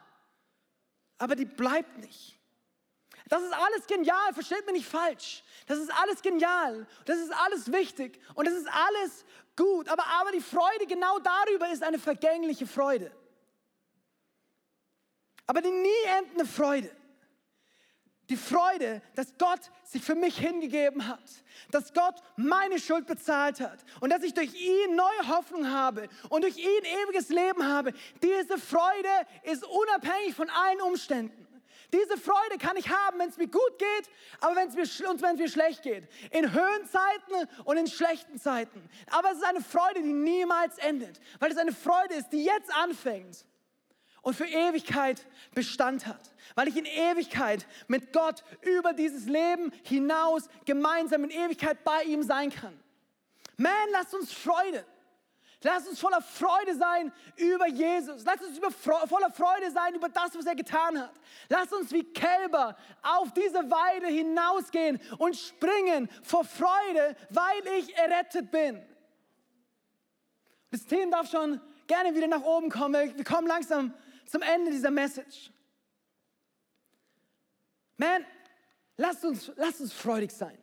[1.18, 2.38] aber die bleibt nicht.
[3.28, 5.42] Das ist alles genial, versteht mich nicht falsch.
[5.66, 9.24] Das ist alles genial, das ist alles wichtig und das ist alles
[9.56, 9.88] gut.
[9.88, 13.10] Aber, aber die Freude genau darüber ist eine vergängliche Freude.
[15.46, 16.90] Aber die nie endende Freude
[18.30, 21.20] die Freude, dass Gott sich für mich hingegeben hat,
[21.70, 26.42] dass Gott meine Schuld bezahlt hat und dass ich durch ihn neue Hoffnung habe und
[26.42, 27.92] durch ihn ewiges Leben habe.
[28.22, 29.08] Diese Freude
[29.42, 31.46] ist unabhängig von allen Umständen.
[31.92, 34.10] Diese Freude kann ich haben, wenn es mir gut geht,
[34.40, 36.08] aber wenn es mir, und wenn es mir schlecht geht.
[36.30, 38.88] In Höhenzeiten und in schlechten Zeiten.
[39.10, 42.74] Aber es ist eine Freude, die niemals endet, weil es eine Freude ist, die jetzt
[42.74, 43.44] anfängt
[44.24, 46.32] und für Ewigkeit Bestand hat.
[46.54, 52.22] Weil ich in Ewigkeit mit Gott über dieses Leben hinaus gemeinsam in Ewigkeit bei ihm
[52.22, 52.78] sein kann.
[53.56, 54.84] Man, lasst uns Freude.
[55.62, 58.24] Lasst uns voller Freude sein über Jesus.
[58.24, 61.12] Lasst uns über, voller Freude sein über das, was er getan hat.
[61.48, 68.50] Lasst uns wie Kälber auf diese Weide hinausgehen und springen vor Freude, weil ich errettet
[68.50, 68.82] bin.
[70.70, 73.16] Das Team darf schon gerne wieder nach oben kommen.
[73.16, 73.94] Wir kommen langsam
[74.26, 75.50] zum Ende dieser Message.
[77.96, 78.24] Man,
[78.96, 80.58] lasst uns, lasst uns freudig sein.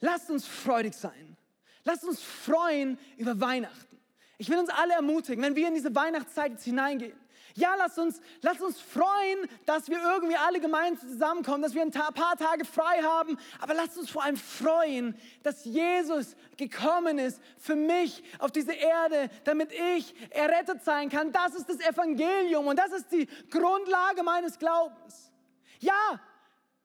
[0.00, 1.36] Lasst uns freudig sein.
[1.84, 3.98] Lasst uns freuen über Weihnachten.
[4.38, 7.18] Ich will uns alle ermutigen, wenn wir in diese Weihnachtszeit jetzt hineingehen,
[7.60, 11.90] ja, lasst uns, lasst uns freuen, dass wir irgendwie alle gemeinsam zusammenkommen, dass wir ein
[11.90, 13.38] paar Tage frei haben.
[13.60, 19.30] Aber lasst uns vor allem freuen, dass Jesus gekommen ist für mich auf diese Erde,
[19.44, 21.32] damit ich errettet sein kann.
[21.32, 25.30] Das ist das Evangelium und das ist die Grundlage meines Glaubens.
[25.78, 26.20] Ja,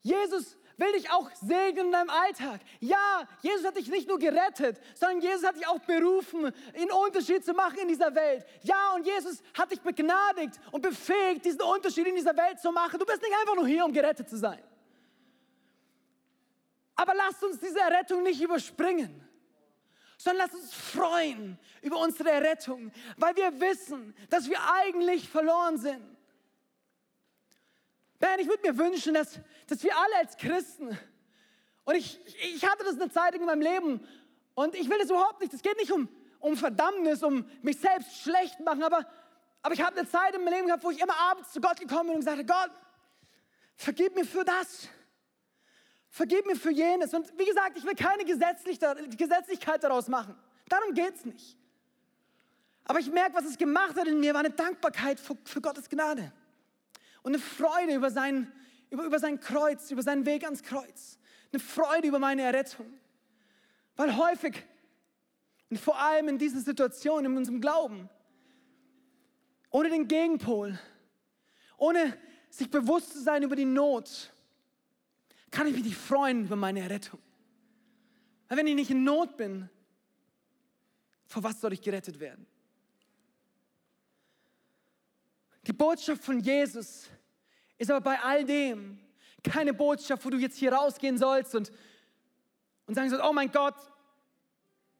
[0.02, 2.62] Jesus will dich auch segnen in deinem Alltag.
[2.80, 7.46] Ja, Jesus hat dich nicht nur gerettet, sondern Jesus hat dich auch berufen, einen Unterschied
[7.46, 8.46] zu machen in dieser Welt.
[8.64, 13.00] Ja, und Jesus hat dich begnadigt und befähigt, diesen Unterschied in dieser Welt zu machen.
[13.00, 14.62] Du bist nicht einfach nur hier, um gerettet zu sein.
[16.96, 19.22] Aber lasst uns diese Errettung nicht überspringen
[20.18, 26.16] sondern lasst uns freuen über unsere Errettung, weil wir wissen, dass wir eigentlich verloren sind.
[28.20, 30.98] Man, ich würde mir wünschen, dass, dass wir alle als Christen,
[31.86, 32.20] und ich,
[32.54, 34.08] ich hatte das eine Zeit in meinem Leben,
[34.56, 36.08] und ich will das überhaupt nicht, es geht nicht um,
[36.40, 39.06] um Verdammnis, um mich selbst schlecht machen, aber,
[39.62, 41.80] aber ich habe eine Zeit in meinem Leben gehabt, wo ich immer abends zu Gott
[41.80, 42.72] gekommen bin und gesagt Gott,
[43.76, 44.88] vergib mir für das.
[46.10, 47.14] Vergib mir für jenes.
[47.14, 50.36] Und wie gesagt, ich will keine Gesetzlichkeit daraus machen.
[50.70, 51.58] Darum geht es nicht.
[52.86, 55.90] Aber ich merke, was es gemacht hat in mir, war eine Dankbarkeit für, für Gottes
[55.90, 56.32] Gnade
[57.24, 58.52] und eine Freude über sein,
[58.96, 61.20] über, über sein Kreuz, über seinen Weg ans Kreuz.
[61.52, 62.88] Eine Freude über meine Errettung.
[63.96, 64.64] Weil häufig
[65.70, 68.10] und vor allem in dieser Situation, in unserem Glauben,
[69.70, 70.80] ohne den Gegenpol,
[71.78, 72.18] ohne
[72.50, 74.32] sich bewusst zu sein über die Not,
[75.52, 77.20] kann ich mich nicht freuen über meine Errettung.
[78.48, 79.70] Weil wenn ich nicht in Not bin,
[81.26, 82.46] vor was soll ich gerettet werden?
[85.68, 87.10] Die Botschaft von Jesus
[87.78, 89.00] ist aber bei all dem
[89.44, 91.72] keine Botschaft, wo du jetzt hier rausgehen sollst und,
[92.88, 93.76] und sagen sollst, oh mein Gott,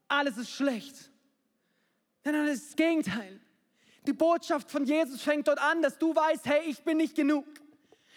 [0.08, 0.96] alles ist schlecht.
[2.24, 3.40] Nein, nein, das ist das Gegenteil.
[4.06, 7.46] Die Botschaft von Jesus fängt dort an, dass du weißt, hey, ich bin nicht genug.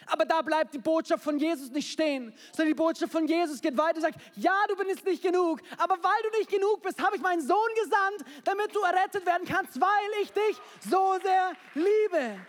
[0.07, 3.77] Aber da bleibt die Botschaft von Jesus nicht stehen, sondern die Botschaft von Jesus geht
[3.77, 7.17] weiter und sagt, ja, du bist nicht genug, aber weil du nicht genug bist, habe
[7.17, 10.57] ich meinen Sohn gesandt, damit du errettet werden kannst, weil ich dich
[10.89, 12.41] so sehr liebe.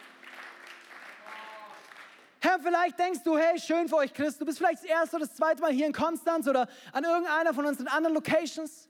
[2.41, 5.25] Herr, vielleicht denkst du, hey, schön für euch Christen, du bist vielleicht das erste oder
[5.25, 8.88] das zweite Mal hier in Konstanz oder an irgendeiner von unseren anderen Locations.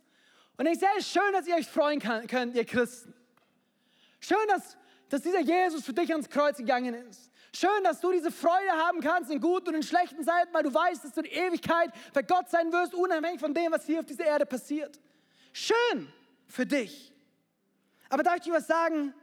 [0.58, 3.14] Und denkst, hey, schön, dass ihr euch freuen könnt, ihr Christen.
[4.20, 4.78] Schön, dass,
[5.10, 7.32] dass dieser Jesus für dich ans Kreuz gegangen ist.
[7.52, 10.72] Schön, dass du diese Freude haben kannst in guten und in schlechten Zeiten, weil du
[10.72, 14.06] weißt, dass du die Ewigkeit bei Gott sein wirst, unabhängig von dem, was hier auf
[14.06, 15.00] dieser Erde passiert.
[15.54, 16.08] Schön
[16.46, 17.12] für dich.
[18.10, 19.16] Aber darf ich dir was sagen?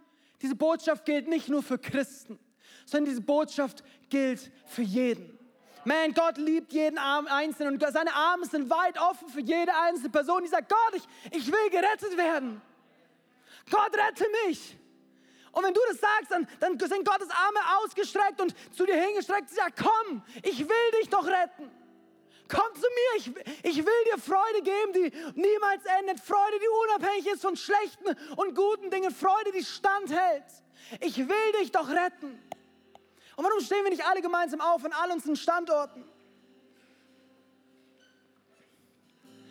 [0.42, 2.40] Diese Botschaft gilt nicht nur für Christen
[2.86, 5.36] sondern diese Botschaft gilt für jeden.
[5.84, 10.42] Man, Gott liebt jeden Einzelnen und seine Arme sind weit offen für jede einzelne Person,
[10.42, 12.60] die sagt, Gott, ich, ich will gerettet werden.
[13.70, 14.76] Gott, rette mich.
[15.52, 19.48] Und wenn du das sagst, dann, dann sind Gottes Arme ausgestreckt und zu dir hingestreckt
[19.50, 21.70] und sagt, komm, ich will dich doch retten.
[22.48, 23.26] Komm zu mir, ich,
[23.62, 26.20] ich will dir Freude geben, die niemals endet.
[26.20, 29.12] Freude, die unabhängig ist von schlechten und guten Dingen.
[29.12, 30.44] Freude, die standhält.
[31.00, 32.40] Ich will dich doch retten.
[33.36, 36.04] Und warum stehen wir nicht alle gemeinsam auf an all unseren Standorten?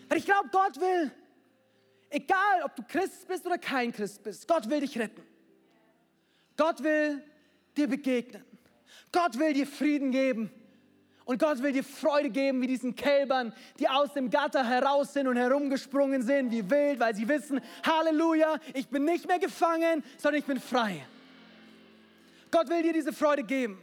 [0.10, 1.12] Weil ich glaube, Gott will,
[2.10, 5.24] egal ob du Christ bist oder kein Christ bist, Gott will dich retten.
[6.58, 7.24] Gott will
[7.78, 8.43] dir begegnen.
[9.12, 10.52] Gott will dir Frieden geben.
[11.26, 15.28] Und Gott will dir Freude geben, wie diesen Kälbern, die aus dem Gatter heraus sind
[15.28, 20.39] und herumgesprungen sind, wie wild, weil sie wissen, Halleluja, ich bin nicht mehr gefangen, sondern
[20.39, 21.06] ich bin frei.
[22.56, 23.78] Gott will dir diese Freude geben.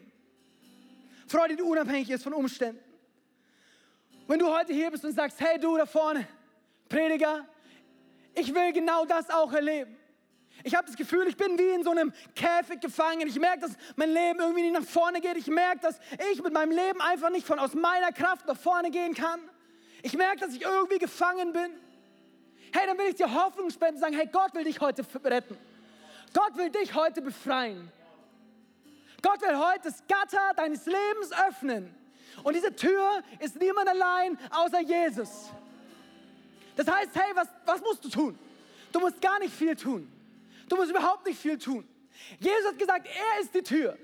[1.26, 2.80] Freude, die unabhängig ist von Umständen.
[4.26, 6.26] Wenn du heute hier bist und sagst, hey du da vorne,
[6.88, 7.46] Prediger,
[8.34, 9.94] ich will genau das auch erleben.
[10.64, 13.28] Ich habe das Gefühl, ich bin wie in so einem Käfig gefangen.
[13.28, 15.36] Ich merke, dass mein Leben irgendwie nicht nach vorne geht.
[15.36, 16.00] Ich merke, dass
[16.32, 19.40] ich mit meinem Leben einfach nicht von aus meiner Kraft nach vorne gehen kann.
[20.02, 21.72] Ich merke, dass ich irgendwie gefangen bin.
[22.72, 25.58] Hey, dann will ich dir Hoffnung spenden und sagen, hey, Gott will dich heute retten.
[26.32, 27.92] Gott will dich heute befreien.
[29.22, 31.94] Gott will heute das Gatter deines Lebens öffnen.
[32.42, 35.50] Und diese Tür ist niemand allein außer Jesus.
[36.76, 38.38] Das heißt, hey, was, was musst du tun?
[38.90, 40.10] Du musst gar nicht viel tun.
[40.68, 41.86] Du musst überhaupt nicht viel tun.
[42.38, 43.96] Jesus hat gesagt, er ist die Tür.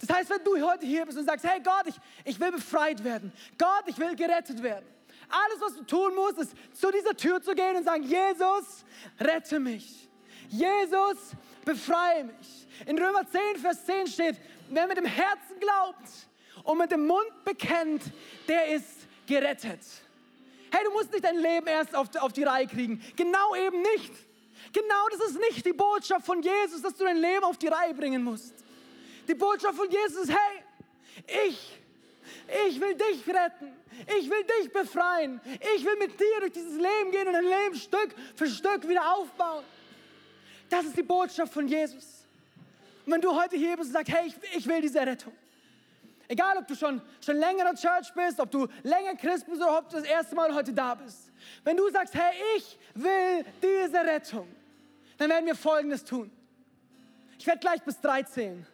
[0.00, 3.04] Das heißt, wenn du heute hier bist und sagst, hey Gott, ich, ich will befreit
[3.04, 3.32] werden.
[3.58, 4.86] Gott, ich will gerettet werden.
[5.28, 8.84] Alles, was du tun musst, ist zu dieser Tür zu gehen und sagen, Jesus,
[9.20, 10.08] rette mich.
[10.48, 11.32] Jesus,
[11.70, 12.66] befreie mich.
[12.86, 14.36] In Römer 10, Vers 10 steht,
[14.68, 16.08] wer mit dem Herzen glaubt
[16.64, 18.02] und mit dem Mund bekennt,
[18.48, 19.80] der ist gerettet.
[20.72, 23.02] Hey, du musst nicht dein Leben erst auf, auf die Reihe kriegen.
[23.16, 24.12] Genau eben nicht.
[24.72, 27.94] Genau das ist nicht die Botschaft von Jesus, dass du dein Leben auf die Reihe
[27.94, 28.54] bringen musst.
[29.26, 31.78] Die Botschaft von Jesus ist, hey, ich,
[32.66, 33.76] ich will dich retten.
[34.18, 35.40] Ich will dich befreien.
[35.74, 39.14] Ich will mit dir durch dieses Leben gehen und dein Leben Stück für Stück wieder
[39.14, 39.64] aufbauen.
[40.70, 42.24] Das ist die Botschaft von Jesus.
[43.04, 45.32] Und wenn du heute hier bist und sagst, hey, ich, ich will diese Rettung.
[46.28, 49.60] Egal, ob du schon, schon länger in der Church bist, ob du länger Christ bist
[49.60, 51.32] oder ob du das erste Mal heute da bist.
[51.64, 54.46] Wenn du sagst, hey, ich will diese Rettung,
[55.18, 56.30] dann werden wir Folgendes tun.
[57.36, 58.64] Ich werde gleich bis drei zählen.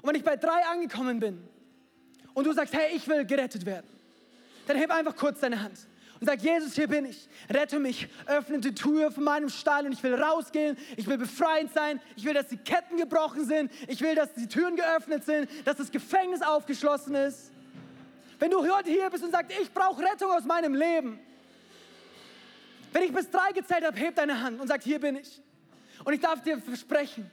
[0.00, 1.46] Und wenn ich bei drei angekommen bin
[2.34, 3.86] und du sagst, hey, ich will gerettet werden,
[4.66, 5.78] dann heb einfach kurz deine Hand
[6.22, 9.92] und sag, Jesus, hier bin ich, rette mich, öffne die Tür von meinem Stall und
[9.92, 14.00] ich will rausgehen, ich will befreiend sein, ich will, dass die Ketten gebrochen sind, ich
[14.00, 17.50] will, dass die Türen geöffnet sind, dass das Gefängnis aufgeschlossen ist.
[18.38, 21.18] Wenn du heute hier bist und sagst, ich brauche Rettung aus meinem Leben,
[22.92, 25.42] wenn ich bis drei gezählt habe, heb deine Hand und sag, hier bin ich.
[26.04, 27.28] Und ich darf dir versprechen,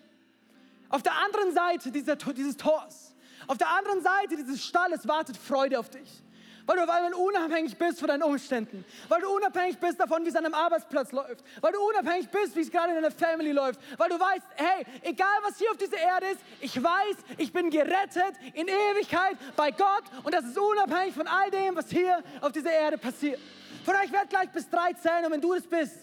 [0.89, 3.13] auf der anderen Seite dieser, dieses Tors,
[3.45, 6.23] auf der anderen Seite dieses Stalles wartet Freude auf dich.
[6.69, 8.85] Weil du auf einmal unabhängig bist von deinen Umständen.
[9.07, 11.43] Weil du unabhängig bist davon, wie es an einem Arbeitsplatz läuft.
[11.61, 13.79] Weil du unabhängig bist, wie es gerade in deiner Family läuft.
[13.97, 17.71] Weil du weißt, hey, egal was hier auf dieser Erde ist, ich weiß, ich bin
[17.71, 20.03] gerettet in Ewigkeit bei Gott.
[20.21, 23.39] Und das ist unabhängig von all dem, was hier auf dieser Erde passiert.
[23.83, 25.25] Von euch werde gleich bis drei zählen.
[25.25, 25.97] Und wenn du es bist,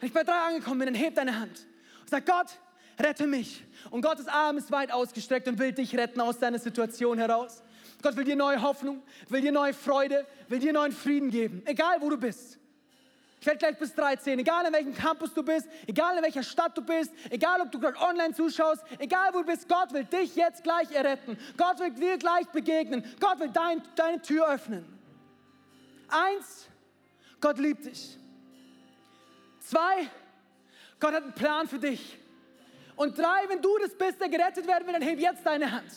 [0.00, 1.66] wenn ich bei drei angekommen bin, dann heb deine Hand.
[2.06, 2.46] Sag Gott,
[2.98, 3.62] rette mich.
[3.90, 7.62] Und Gottes Arm ist weit ausgestreckt und will dich retten aus deiner Situation heraus.
[8.02, 11.96] Gott will dir neue Hoffnung, will dir neue Freude, will dir neuen Frieden geben, egal
[12.00, 12.58] wo du bist.
[13.40, 16.76] Ich werde gleich bis 13, egal in welchem Campus du bist, egal in welcher Stadt
[16.76, 20.34] du bist, egal ob du gerade online zuschaust, egal wo du bist, Gott will dich
[20.34, 21.38] jetzt gleich erretten.
[21.56, 23.04] Gott will dir gleich begegnen.
[23.20, 24.84] Gott will dein, deine Tür öffnen.
[26.08, 26.66] Eins,
[27.40, 28.18] Gott liebt dich.
[29.60, 30.08] Zwei,
[30.98, 32.18] Gott hat einen Plan für dich.
[32.96, 35.92] Und drei, wenn du das bist, der gerettet werden will, dann heb jetzt deine Hand.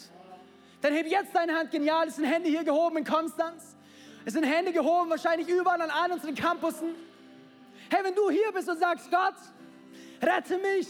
[0.82, 1.72] Dann heb jetzt deine Hand.
[1.72, 3.76] Genial, es sind Hände hier gehoben in Konstanz.
[4.26, 6.90] Es sind Hände gehoben, wahrscheinlich überall an allen unseren Campussen.
[7.90, 9.36] Hey, wenn du hier bist und sagst, Gott,
[10.22, 10.88] rette mich,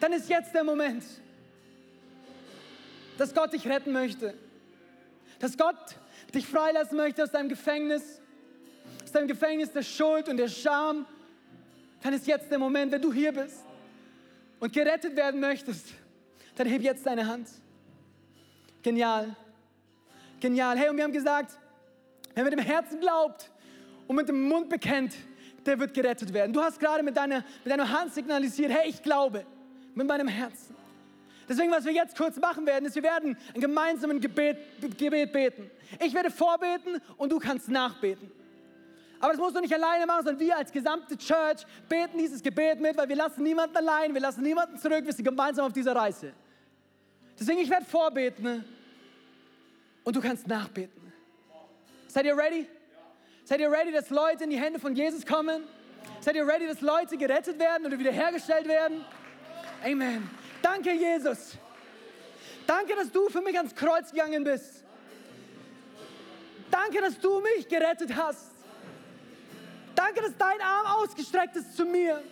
[0.00, 1.04] dann ist jetzt der Moment,
[3.18, 4.34] dass Gott dich retten möchte.
[5.38, 5.76] Dass Gott
[6.34, 8.20] dich freilassen möchte aus deinem Gefängnis
[9.10, 11.04] aus deinem Gefängnis der Schuld und der Scham,
[12.00, 13.64] dann ist jetzt der Moment, wenn du hier bist
[14.60, 15.88] und gerettet werden möchtest,
[16.56, 17.48] dann heb jetzt deine Hand.
[18.82, 19.34] Genial.
[20.40, 20.76] Genial.
[20.78, 21.56] Hey, und wir haben gesagt,
[22.34, 23.50] wer mit dem Herzen glaubt
[24.06, 25.14] und mit dem Mund bekennt,
[25.66, 26.52] der wird gerettet werden.
[26.52, 29.44] Du hast gerade mit deiner, mit deiner Hand signalisiert, hey, ich glaube
[29.94, 30.74] mit meinem Herzen.
[31.48, 34.56] Deswegen, was wir jetzt kurz machen werden, ist, wir werden ein gemeinsames Gebet,
[34.96, 35.70] Gebet beten.
[36.04, 38.30] Ich werde vorbeten und du kannst nachbeten.
[39.20, 42.80] Aber das musst du nicht alleine machen, sondern wir als gesamte Church beten dieses Gebet
[42.80, 45.94] mit, weil wir lassen niemanden allein, wir lassen niemanden zurück, wir sind gemeinsam auf dieser
[45.94, 46.32] Reise.
[47.38, 48.64] Deswegen, ich werde vorbeten
[50.04, 51.12] und du kannst nachbeten.
[52.08, 52.66] Seid ihr ready?
[53.44, 55.64] Seid ihr ready, dass Leute in die Hände von Jesus kommen?
[56.20, 59.04] Seid ihr ready, dass Leute gerettet werden oder wiederhergestellt werden?
[59.84, 60.28] Amen.
[60.62, 61.56] Danke, Jesus.
[62.66, 64.84] Danke, dass du für mich ans Kreuz gegangen bist.
[66.70, 68.49] Danke, dass du mich gerettet hast.
[70.02, 72.22] Danke, dass dein Arm ausgestreckt ist zu mir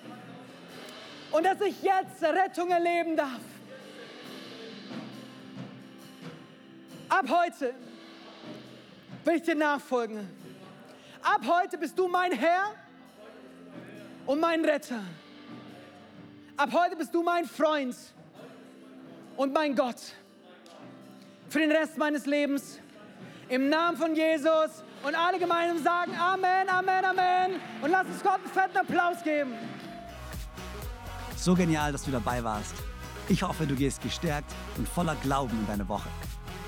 [1.31, 3.43] und dass ich jetzt Rettung erleben darf.
[7.11, 7.75] Ab heute
[9.23, 10.27] will ich dir nachfolgen.
[11.23, 12.75] Ab heute bist du mein Herr
[14.25, 15.03] und mein Retter.
[16.57, 17.95] Ab heute bist du mein Freund
[19.37, 20.15] und mein Gott.
[21.51, 22.81] Für den Rest meines Lebens.
[23.49, 24.85] Im Namen von Jesus.
[25.03, 27.61] Und alle gemeinsam sagen Amen, Amen, Amen.
[27.83, 29.53] Und lass uns Gott einen fetten Applaus geben.
[31.37, 32.75] So genial, dass du dabei warst.
[33.29, 36.09] Ich hoffe, du gehst gestärkt und voller Glauben in deine Woche.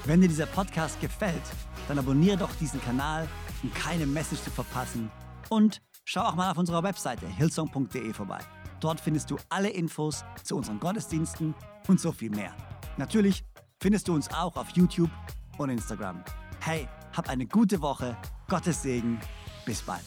[0.04, 1.42] Wenn dir dieser Podcast gefällt,
[1.88, 3.28] dann abonniere doch diesen Kanal,
[3.62, 5.10] um keine Message zu verpassen.
[5.48, 8.38] Und schau auch mal auf unserer Webseite hillsong.de vorbei.
[8.80, 11.54] Dort findest du alle Infos zu unseren Gottesdiensten
[11.88, 12.54] und so viel mehr.
[12.96, 13.44] Natürlich
[13.80, 15.10] findest du uns auch auf YouTube
[15.58, 16.24] und Instagram.
[16.62, 16.86] Hey,
[17.16, 19.18] hab eine gute Woche, Gottes Segen,
[19.64, 20.04] bis bald.